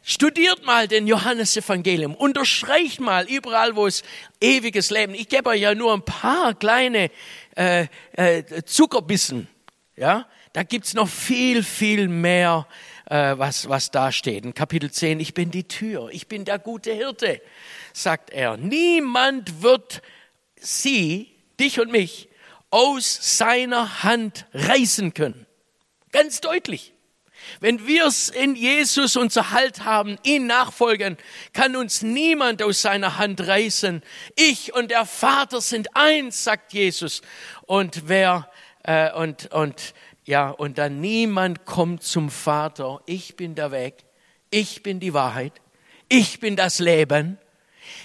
[0.05, 4.03] Studiert mal den Johannesevangelium, unterstreicht mal überall, wo es
[4.41, 5.15] ewiges Leben.
[5.15, 7.09] Ich gebe euch ja nur ein paar kleine
[7.55, 9.47] äh, äh, Zuckerbissen.
[9.95, 12.67] Ja, da gibt's noch viel, viel mehr
[13.05, 14.45] äh, was, was da steht.
[14.45, 17.41] In Kapitel 10, ich bin die Tür, ich bin der gute Hirte,
[17.91, 18.57] sagt er.
[18.57, 20.01] Niemand wird
[20.59, 22.29] sie, dich und mich,
[22.69, 25.45] aus seiner Hand reißen können.
[26.11, 26.92] Ganz deutlich.
[27.59, 31.17] Wenn wir es in Jesus unser Halt haben, ihn nachfolgen,
[31.53, 34.03] kann uns niemand aus seiner Hand reißen.
[34.35, 37.21] Ich und der Vater sind eins, sagt Jesus.
[37.65, 38.49] Und wer
[38.83, 39.93] äh, und und
[40.25, 43.01] ja, und dann niemand kommt zum Vater.
[43.05, 44.05] Ich bin der Weg.
[44.49, 45.53] Ich bin die Wahrheit.
[46.07, 47.37] Ich bin das Leben.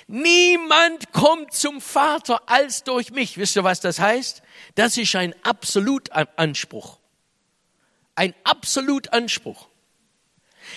[0.07, 3.39] Niemand kommt zum Vater als durch mich.
[3.39, 4.43] Wisst ihr, was das heißt?
[4.75, 6.98] Das ist ein Absolutanspruch.
[8.19, 9.69] Ein Absolutanspruch.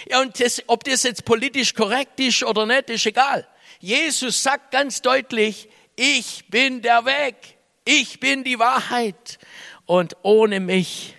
[0.10, 3.48] Ja, und das, ob das jetzt politisch korrekt ist oder nicht, ist egal.
[3.80, 7.58] Jesus sagt ganz deutlich, ich bin der Weg.
[7.84, 9.40] Ich bin die Wahrheit.
[9.86, 11.16] Und ohne mich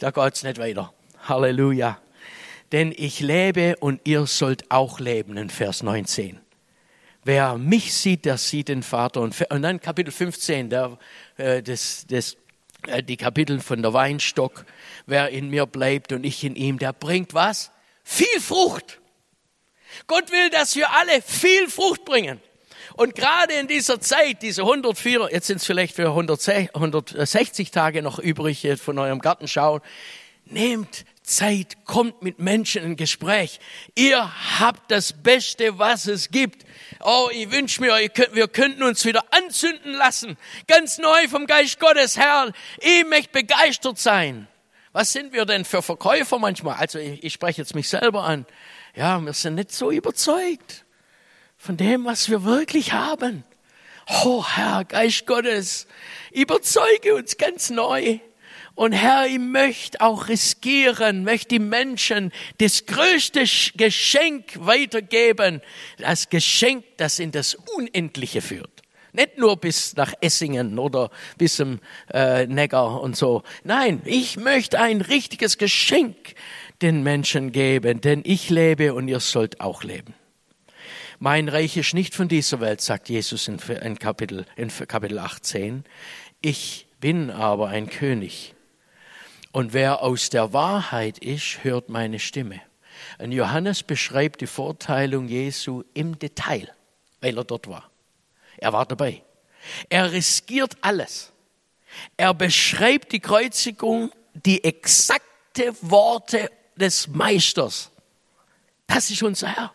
[0.00, 0.92] da geht's nicht weiter.
[1.28, 1.98] Halleluja.
[2.72, 6.40] Denn ich lebe und ihr sollt auch leben, in Vers 19.
[7.24, 9.20] Wer mich sieht, der sieht den Vater.
[9.20, 10.98] Und, dann Kapitel 15, der,
[11.36, 12.36] äh, das, das,
[13.08, 14.64] die Kapitel von der Weinstock.
[15.06, 17.70] Wer in mir bleibt und ich in ihm, der bringt was?
[18.04, 19.00] Viel Frucht.
[20.06, 22.40] Gott will, dass wir alle viel Frucht bringen.
[22.94, 28.18] Und gerade in dieser Zeit, diese 104, jetzt sind es vielleicht für 160 Tage noch
[28.18, 29.80] übrig von eurem Gartenschau,
[30.44, 33.60] nehmt Zeit, kommt mit Menschen in Gespräch.
[33.94, 36.66] Ihr habt das Beste, was es gibt.
[37.04, 37.94] Oh, ich wünsche mir,
[38.32, 40.36] wir könnten uns wieder anzünden lassen.
[40.68, 42.52] Ganz neu vom Geist Gottes, Herr.
[42.78, 44.48] Ich möchte begeistert sein.
[44.92, 46.76] Was sind wir denn für Verkäufer manchmal?
[46.76, 48.46] Also ich, ich spreche jetzt mich selber an.
[48.94, 50.84] Ja, wir sind nicht so überzeugt
[51.56, 53.44] von dem, was wir wirklich haben.
[54.24, 55.86] Oh Herr, Geist Gottes,
[56.30, 58.18] überzeuge uns ganz neu.
[58.74, 63.44] Und Herr, ich möchte auch riskieren, möchte die Menschen das größte
[63.76, 65.60] Geschenk weitergeben,
[65.98, 68.82] das Geschenk, das in das Unendliche führt.
[69.12, 71.80] Nicht nur bis nach Essingen oder bis zum
[72.14, 73.42] äh, Neckar und so.
[73.62, 76.34] Nein, ich möchte ein richtiges Geschenk
[76.80, 80.14] den Menschen geben, denn ich lebe und ihr sollt auch leben.
[81.18, 85.84] Mein Reich ist nicht von dieser Welt, sagt Jesus in, in, Kapitel, in Kapitel 18.
[86.40, 88.51] Ich bin aber ein König.
[89.52, 92.60] Und wer aus der Wahrheit ist, hört meine Stimme.
[93.18, 96.72] Und Johannes beschreibt die Vorteilung Jesu im Detail,
[97.20, 97.90] weil er dort war.
[98.56, 99.22] Er war dabei.
[99.88, 101.32] Er riskiert alles.
[102.16, 107.90] Er beschreibt die Kreuzigung, die exakte Worte des Meisters.
[108.86, 109.72] Das ist unser Herr.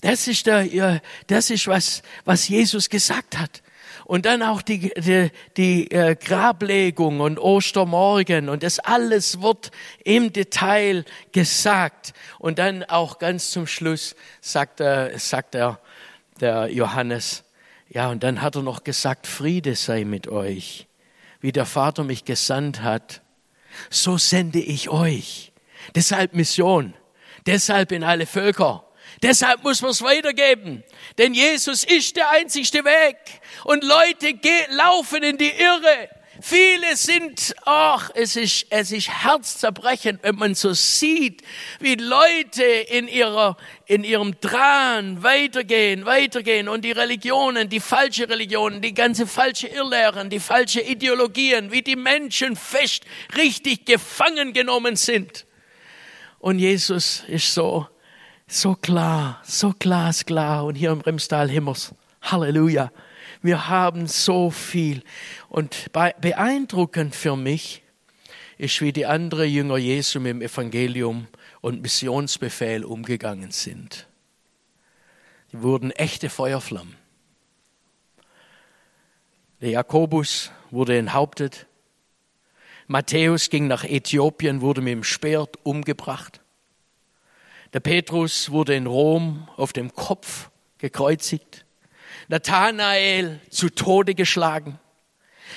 [0.00, 3.62] Das ist, der, das ist was, was Jesus gesagt hat.
[4.08, 9.70] Und dann auch die, die, die äh, Grablegung und Ostermorgen und das alles wird
[10.02, 12.14] im Detail gesagt.
[12.38, 15.78] Und dann auch ganz zum Schluss sagt er, sagt er,
[16.40, 17.44] der Johannes,
[17.90, 20.88] ja, und dann hat er noch gesagt, Friede sei mit euch.
[21.42, 23.20] Wie der Vater mich gesandt hat,
[23.90, 25.52] so sende ich euch.
[25.94, 26.94] Deshalb Mission.
[27.44, 28.87] Deshalb in alle Völker.
[29.22, 30.84] Deshalb muss man es weitergeben.
[31.18, 33.16] Denn Jesus ist der einzigste Weg.
[33.64, 34.38] Und Leute
[34.70, 36.08] laufen in die Irre.
[36.40, 41.42] Viele sind, ach, es ist, es ist herzzerbrechend, wenn man so sieht,
[41.80, 43.56] wie Leute in ihrer,
[43.86, 50.30] in ihrem Drahn weitergehen, weitergehen und die Religionen, die falsche Religionen, die ganze falsche Irrlehren,
[50.30, 53.02] die falsche Ideologien, wie die Menschen fest,
[53.36, 55.44] richtig gefangen genommen sind.
[56.38, 57.88] Und Jesus ist so,
[58.48, 61.94] so klar, so glasklar und hier im Remstal Himmers.
[62.22, 62.90] Halleluja.
[63.42, 65.02] Wir haben so viel.
[65.48, 67.82] Und beeindruckend für mich
[68.56, 71.28] ist, wie die anderen Jünger Jesu mit dem Evangelium
[71.60, 74.08] und Missionsbefehl umgegangen sind.
[75.52, 76.96] Die wurden echte Feuerflammen.
[79.60, 81.66] Der Jakobus wurde enthauptet.
[82.86, 86.40] Matthäus ging nach Äthiopien, wurde mit dem Speer umgebracht.
[87.72, 91.66] Der Petrus wurde in Rom auf dem Kopf gekreuzigt.
[92.28, 94.78] Nathanael zu Tode geschlagen.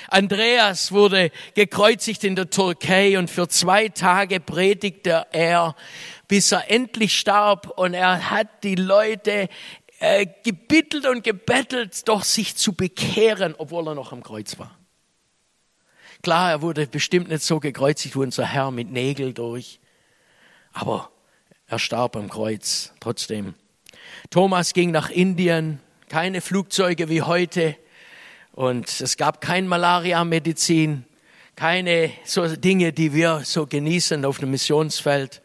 [0.08, 5.74] Andreas wurde gekreuzigt in der Türkei und für zwei Tage predigte er,
[6.28, 9.48] bis er endlich starb und er hat die Leute
[10.00, 14.76] äh, gebittelt und gebettelt, doch sich zu bekehren, obwohl er noch am Kreuz war.
[16.22, 19.80] Klar, er wurde bestimmt nicht so gekreuzigt wie unser Herr mit Nägel durch,
[20.72, 21.10] aber
[21.72, 23.54] er starb am Kreuz trotzdem.
[24.28, 27.76] Thomas ging nach Indien, keine Flugzeuge wie heute
[28.52, 31.06] und es gab kein Malaria-Medizin,
[31.56, 35.40] keine so Dinge, die wir so genießen auf dem Missionsfeld.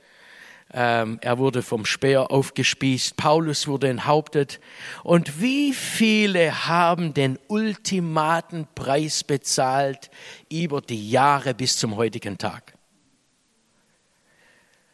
[0.73, 4.59] Ähm, er wurde vom Speer aufgespießt, Paulus wurde enthauptet.
[5.03, 10.09] Und wie viele haben den ultimaten Preis bezahlt
[10.51, 12.76] über die Jahre bis zum heutigen Tag?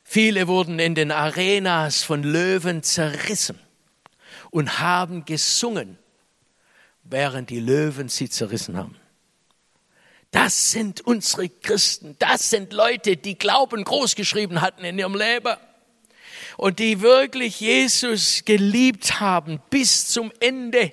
[0.03, 3.59] Viele wurden in den Arenas von Löwen zerrissen
[4.51, 5.97] und haben gesungen,
[7.03, 8.95] während die Löwen sie zerrissen haben.
[10.31, 12.15] Das sind unsere Christen.
[12.19, 15.55] Das sind Leute, die Glauben großgeschrieben hatten in ihrem Leben
[16.57, 20.91] und die wirklich Jesus geliebt haben bis zum Ende.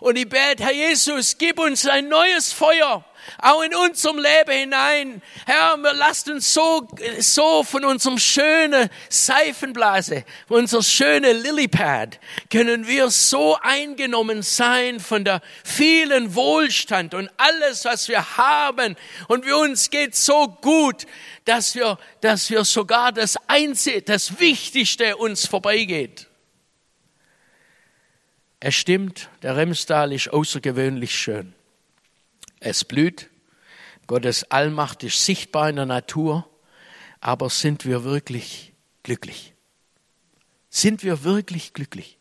[0.00, 3.04] Und ich bete, Herr Jesus, gib uns ein neues Feuer
[3.38, 5.22] auch in unserem Leben hinein.
[5.46, 12.18] Herr, wir lasst uns so, so von unserem schönen Seifenblase, unser schönen Lilypad,
[12.50, 18.96] können wir so eingenommen sein von der vielen Wohlstand und alles, was wir haben.
[19.28, 21.06] Und wir uns geht so gut,
[21.44, 26.28] dass wir, dass wir sogar das Einzige, das Wichtigste uns vorbeigeht.
[28.60, 31.54] Es stimmt, der Remstal ist außergewöhnlich schön.
[32.64, 33.28] Es blüht.
[34.06, 36.48] Gottes Allmacht ist sichtbar in der Natur.
[37.20, 39.54] Aber sind wir wirklich glücklich?
[40.70, 42.18] Sind wir wirklich glücklich?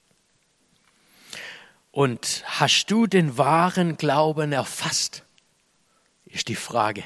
[1.92, 5.24] Und hast du den wahren Glauben erfasst?
[6.26, 7.06] Ist die Frage.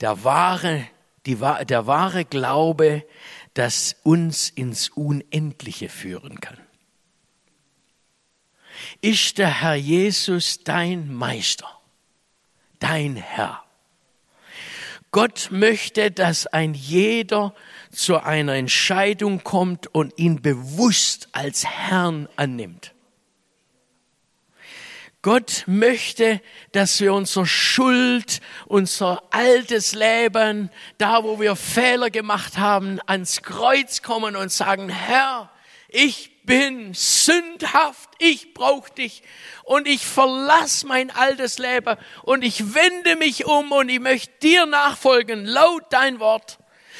[0.00, 0.86] Der wahre,
[1.26, 3.06] die, der wahre Glaube,
[3.52, 6.63] das uns ins Unendliche führen kann.
[9.00, 11.68] Ist der Herr Jesus dein Meister,
[12.78, 13.64] dein Herr?
[15.14, 17.54] Gott möchte, dass ein jeder
[17.92, 22.94] zu einer Entscheidung kommt und ihn bewusst als Herrn annimmt.
[25.22, 30.68] Gott möchte, dass wir unsere Schuld, unser altes Leben,
[30.98, 35.50] da wo wir Fehler gemacht haben, ans Kreuz kommen und sagen, Herr,
[35.88, 39.22] ich bin sündhaft, ich brauche dich
[39.64, 44.66] und ich verlasse mein altes Leben und ich wende mich um und ich möchte dir
[44.66, 46.58] nachfolgen, laut dein Wort.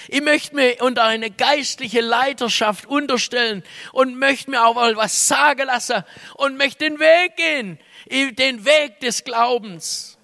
[0.08, 5.66] Ich möchte mir unter eine geistliche Leiterschaft unterstellen und möchte mir auch mal was sagen
[5.66, 7.78] lassen und möchte den Weg gehen,
[8.10, 10.18] den Weg des Glaubens.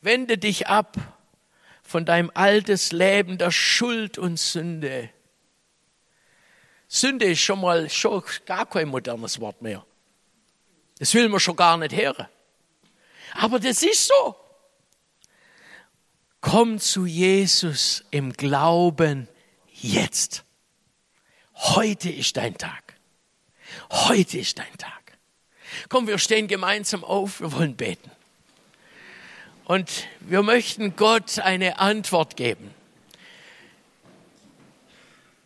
[0.00, 0.96] Wende dich ab
[1.82, 5.10] von deinem altes Leben der Schuld und Sünde
[6.94, 9.84] Sünde ist schon mal schon gar kein modernes Wort mehr.
[11.00, 12.28] Das will man schon gar nicht hören.
[13.32, 14.36] Aber das ist so.
[16.40, 19.26] Komm zu Jesus im Glauben
[19.72, 20.44] jetzt.
[21.56, 22.94] Heute ist dein Tag.
[23.90, 25.18] Heute ist dein Tag.
[25.88, 28.08] Komm, wir stehen gemeinsam auf, wir wollen beten.
[29.64, 32.72] Und wir möchten Gott eine Antwort geben.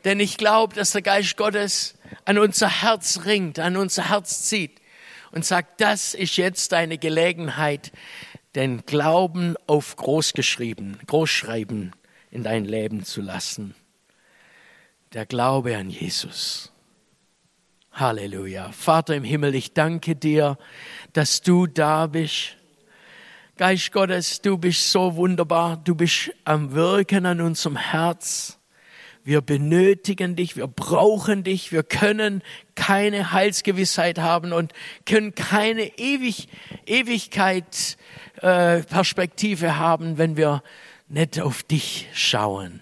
[0.05, 1.95] Denn ich glaube, dass der Geist Gottes
[2.25, 4.81] an unser Herz ringt, an unser Herz zieht
[5.33, 7.93] und sagt, das ist jetzt deine Gelegenheit,
[8.55, 11.95] den Glauben auf großgeschrieben, großschreiben
[12.31, 13.75] in dein Leben zu lassen.
[15.13, 16.73] Der Glaube an Jesus.
[17.93, 18.71] Halleluja.
[18.73, 20.59] Vater im Himmel, ich danke dir,
[21.13, 22.57] dass du da bist.
[23.57, 25.79] Geist Gottes, du bist so wunderbar.
[25.79, 28.58] Du bist am Wirken an unserem Herz.
[29.29, 32.43] Wir benötigen dich, wir brauchen dich, wir können
[32.75, 34.73] keine Heilsgewissheit haben und
[35.05, 36.49] können keine Ewig,
[36.87, 37.99] Ewigkeit
[38.41, 40.63] äh, Perspektive haben, wenn wir
[41.09, 42.81] nicht auf dich schauen.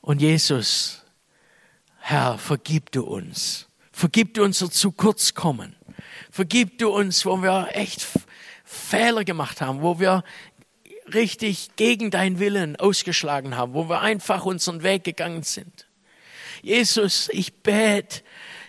[0.00, 1.04] Und Jesus,
[1.98, 3.66] Herr, vergib du uns.
[3.90, 5.74] Vergib du unser zu kurz kommen.
[6.30, 8.06] Vergib du uns, wo wir echt
[8.64, 10.22] Fehler gemacht haben, wo wir
[11.14, 15.86] richtig gegen dein Willen ausgeschlagen haben, wo wir einfach unseren Weg gegangen sind.
[16.62, 18.22] Jesus, ich bete,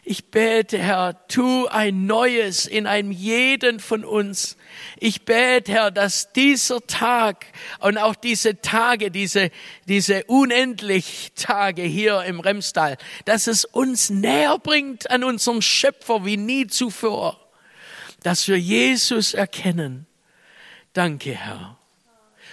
[0.04, 4.58] ich bete, Herr, tu ein Neues in einem jeden von uns.
[4.98, 7.46] Ich bete, Herr, dass dieser Tag
[7.80, 9.52] und auch diese Tage, diese,
[9.88, 16.38] diese unendlich Tage hier im Remstal, dass es uns näher bringt an unserem Schöpfer wie
[16.38, 17.40] nie zuvor.
[18.24, 20.08] Dass wir Jesus erkennen.
[20.94, 21.81] Danke, Herr.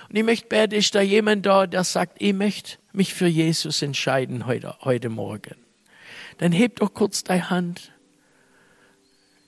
[0.08, 3.82] Und ich möchte beten, ist da jemand da, der sagt, ich möchte mich für Jesus
[3.82, 5.54] entscheiden heute, heute Morgen.
[6.38, 7.92] Dann heb doch kurz deine Hand.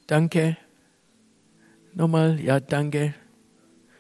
[0.07, 0.57] Danke.
[1.95, 3.15] Nochmal, ja, danke.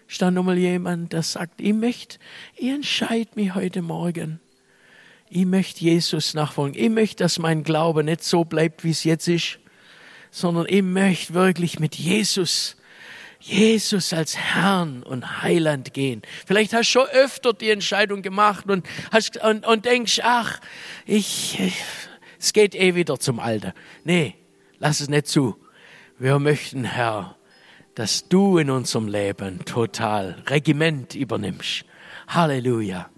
[0.06, 2.18] Ist da nochmal jemand, der sagt, ich möchte,
[2.56, 4.40] ich entscheide mich heute Morgen.
[5.28, 6.78] Ich möchte Jesus nachfolgen.
[6.78, 9.60] Ich möchte, dass mein Glaube nicht so bleibt, wie es jetzt ist,
[10.32, 12.76] sondern ich möchte wirklich mit Jesus
[13.40, 16.22] Jesus als Herrn und Heiland gehen.
[16.46, 20.60] Vielleicht hast du schon öfter die Entscheidung gemacht und, hast, und, und denkst, ach,
[21.06, 21.82] ich, ich,
[22.38, 23.74] es geht eh wieder zum Alter.
[24.04, 24.34] Nee,
[24.78, 25.56] lass es nicht zu.
[26.18, 27.36] Wir möchten, Herr,
[27.94, 31.84] dass du in unserem Leben total Regiment übernimmst.
[32.28, 33.08] Halleluja.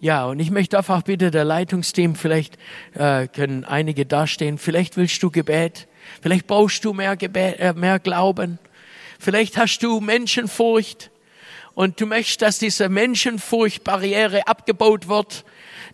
[0.00, 2.58] Ja, und ich möchte einfach bitte der Leitungsteam, vielleicht
[2.92, 5.88] äh, können einige dastehen, vielleicht willst du Gebet,
[6.20, 8.58] vielleicht brauchst du mehr, Gebet, äh, mehr Glauben.
[9.24, 11.10] Vielleicht hast du Menschenfurcht
[11.72, 15.46] und du möchtest, dass diese Menschenfurchtbarriere abgebaut wird,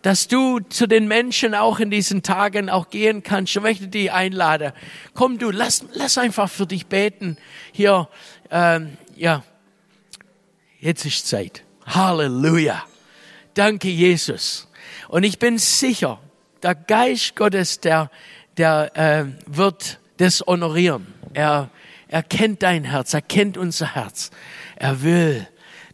[0.02, 3.54] dass du zu den Menschen auch in diesen Tagen auch gehen kannst.
[3.54, 4.72] Ich möchte dich einladen.
[5.14, 7.36] Komm du, lass, lass einfach für dich beten.
[7.70, 8.08] Hier,
[8.50, 9.44] ähm, ja,
[10.80, 11.62] jetzt ist Zeit.
[11.86, 12.82] Halleluja.
[13.54, 14.66] Danke, Jesus.
[15.06, 16.18] Und ich bin sicher,
[16.64, 18.10] der Geist Gottes, der,
[18.56, 21.06] der äh, wird das honorieren.
[21.32, 21.70] Er
[22.10, 24.30] er kennt dein Herz, er kennt unser Herz.
[24.74, 25.46] Er will,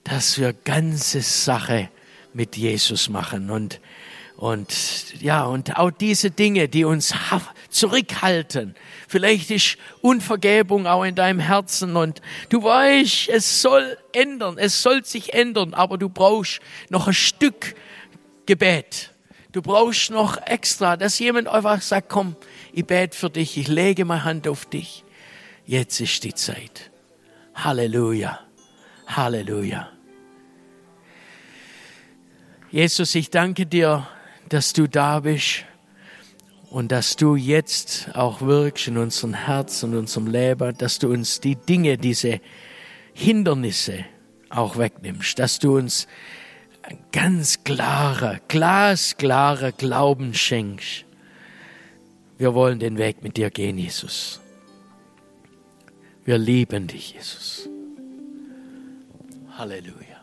[0.03, 1.91] dass wir ganze Sache
[2.33, 3.81] mit Jesus machen und
[4.39, 7.15] und ja, und auch diese Dinge, die uns
[7.71, 8.75] zurückhalten.
[9.09, 15.07] Vielleicht ist Unvergebung auch in deinem Herzen und du weißt, es soll ändern, es soll
[15.07, 16.61] sich ändern, aber du brauchst
[16.91, 17.75] noch ein Stück
[18.45, 19.15] Gebet.
[19.53, 22.37] Du brauchst noch extra, dass jemand einfach sagt, komm,
[22.75, 25.06] ich bete für dich, ich lege meine Hand auf dich.
[25.67, 26.93] Jetzt ist die Zeit.
[27.57, 28.39] Halleluja.
[29.09, 29.89] Halleluja.
[32.71, 34.07] Jesus, ich danke dir,
[34.49, 35.65] dass du da bist
[36.71, 41.41] und dass du jetzt auch wirkst in unserem Herz und unserem Leben, dass du uns
[41.41, 42.41] die Dinge, diese
[43.13, 44.05] Hindernisse
[44.51, 46.07] auch wegnimmst, dass du uns
[47.11, 51.05] ganz klarer, glasklarer Glauben schenkst.
[52.39, 54.41] Wir wollen den Weg mit dir gehen, Jesus.
[56.27, 57.69] Wir lieben dich, Jesus.
[59.57, 60.16] Halleluja.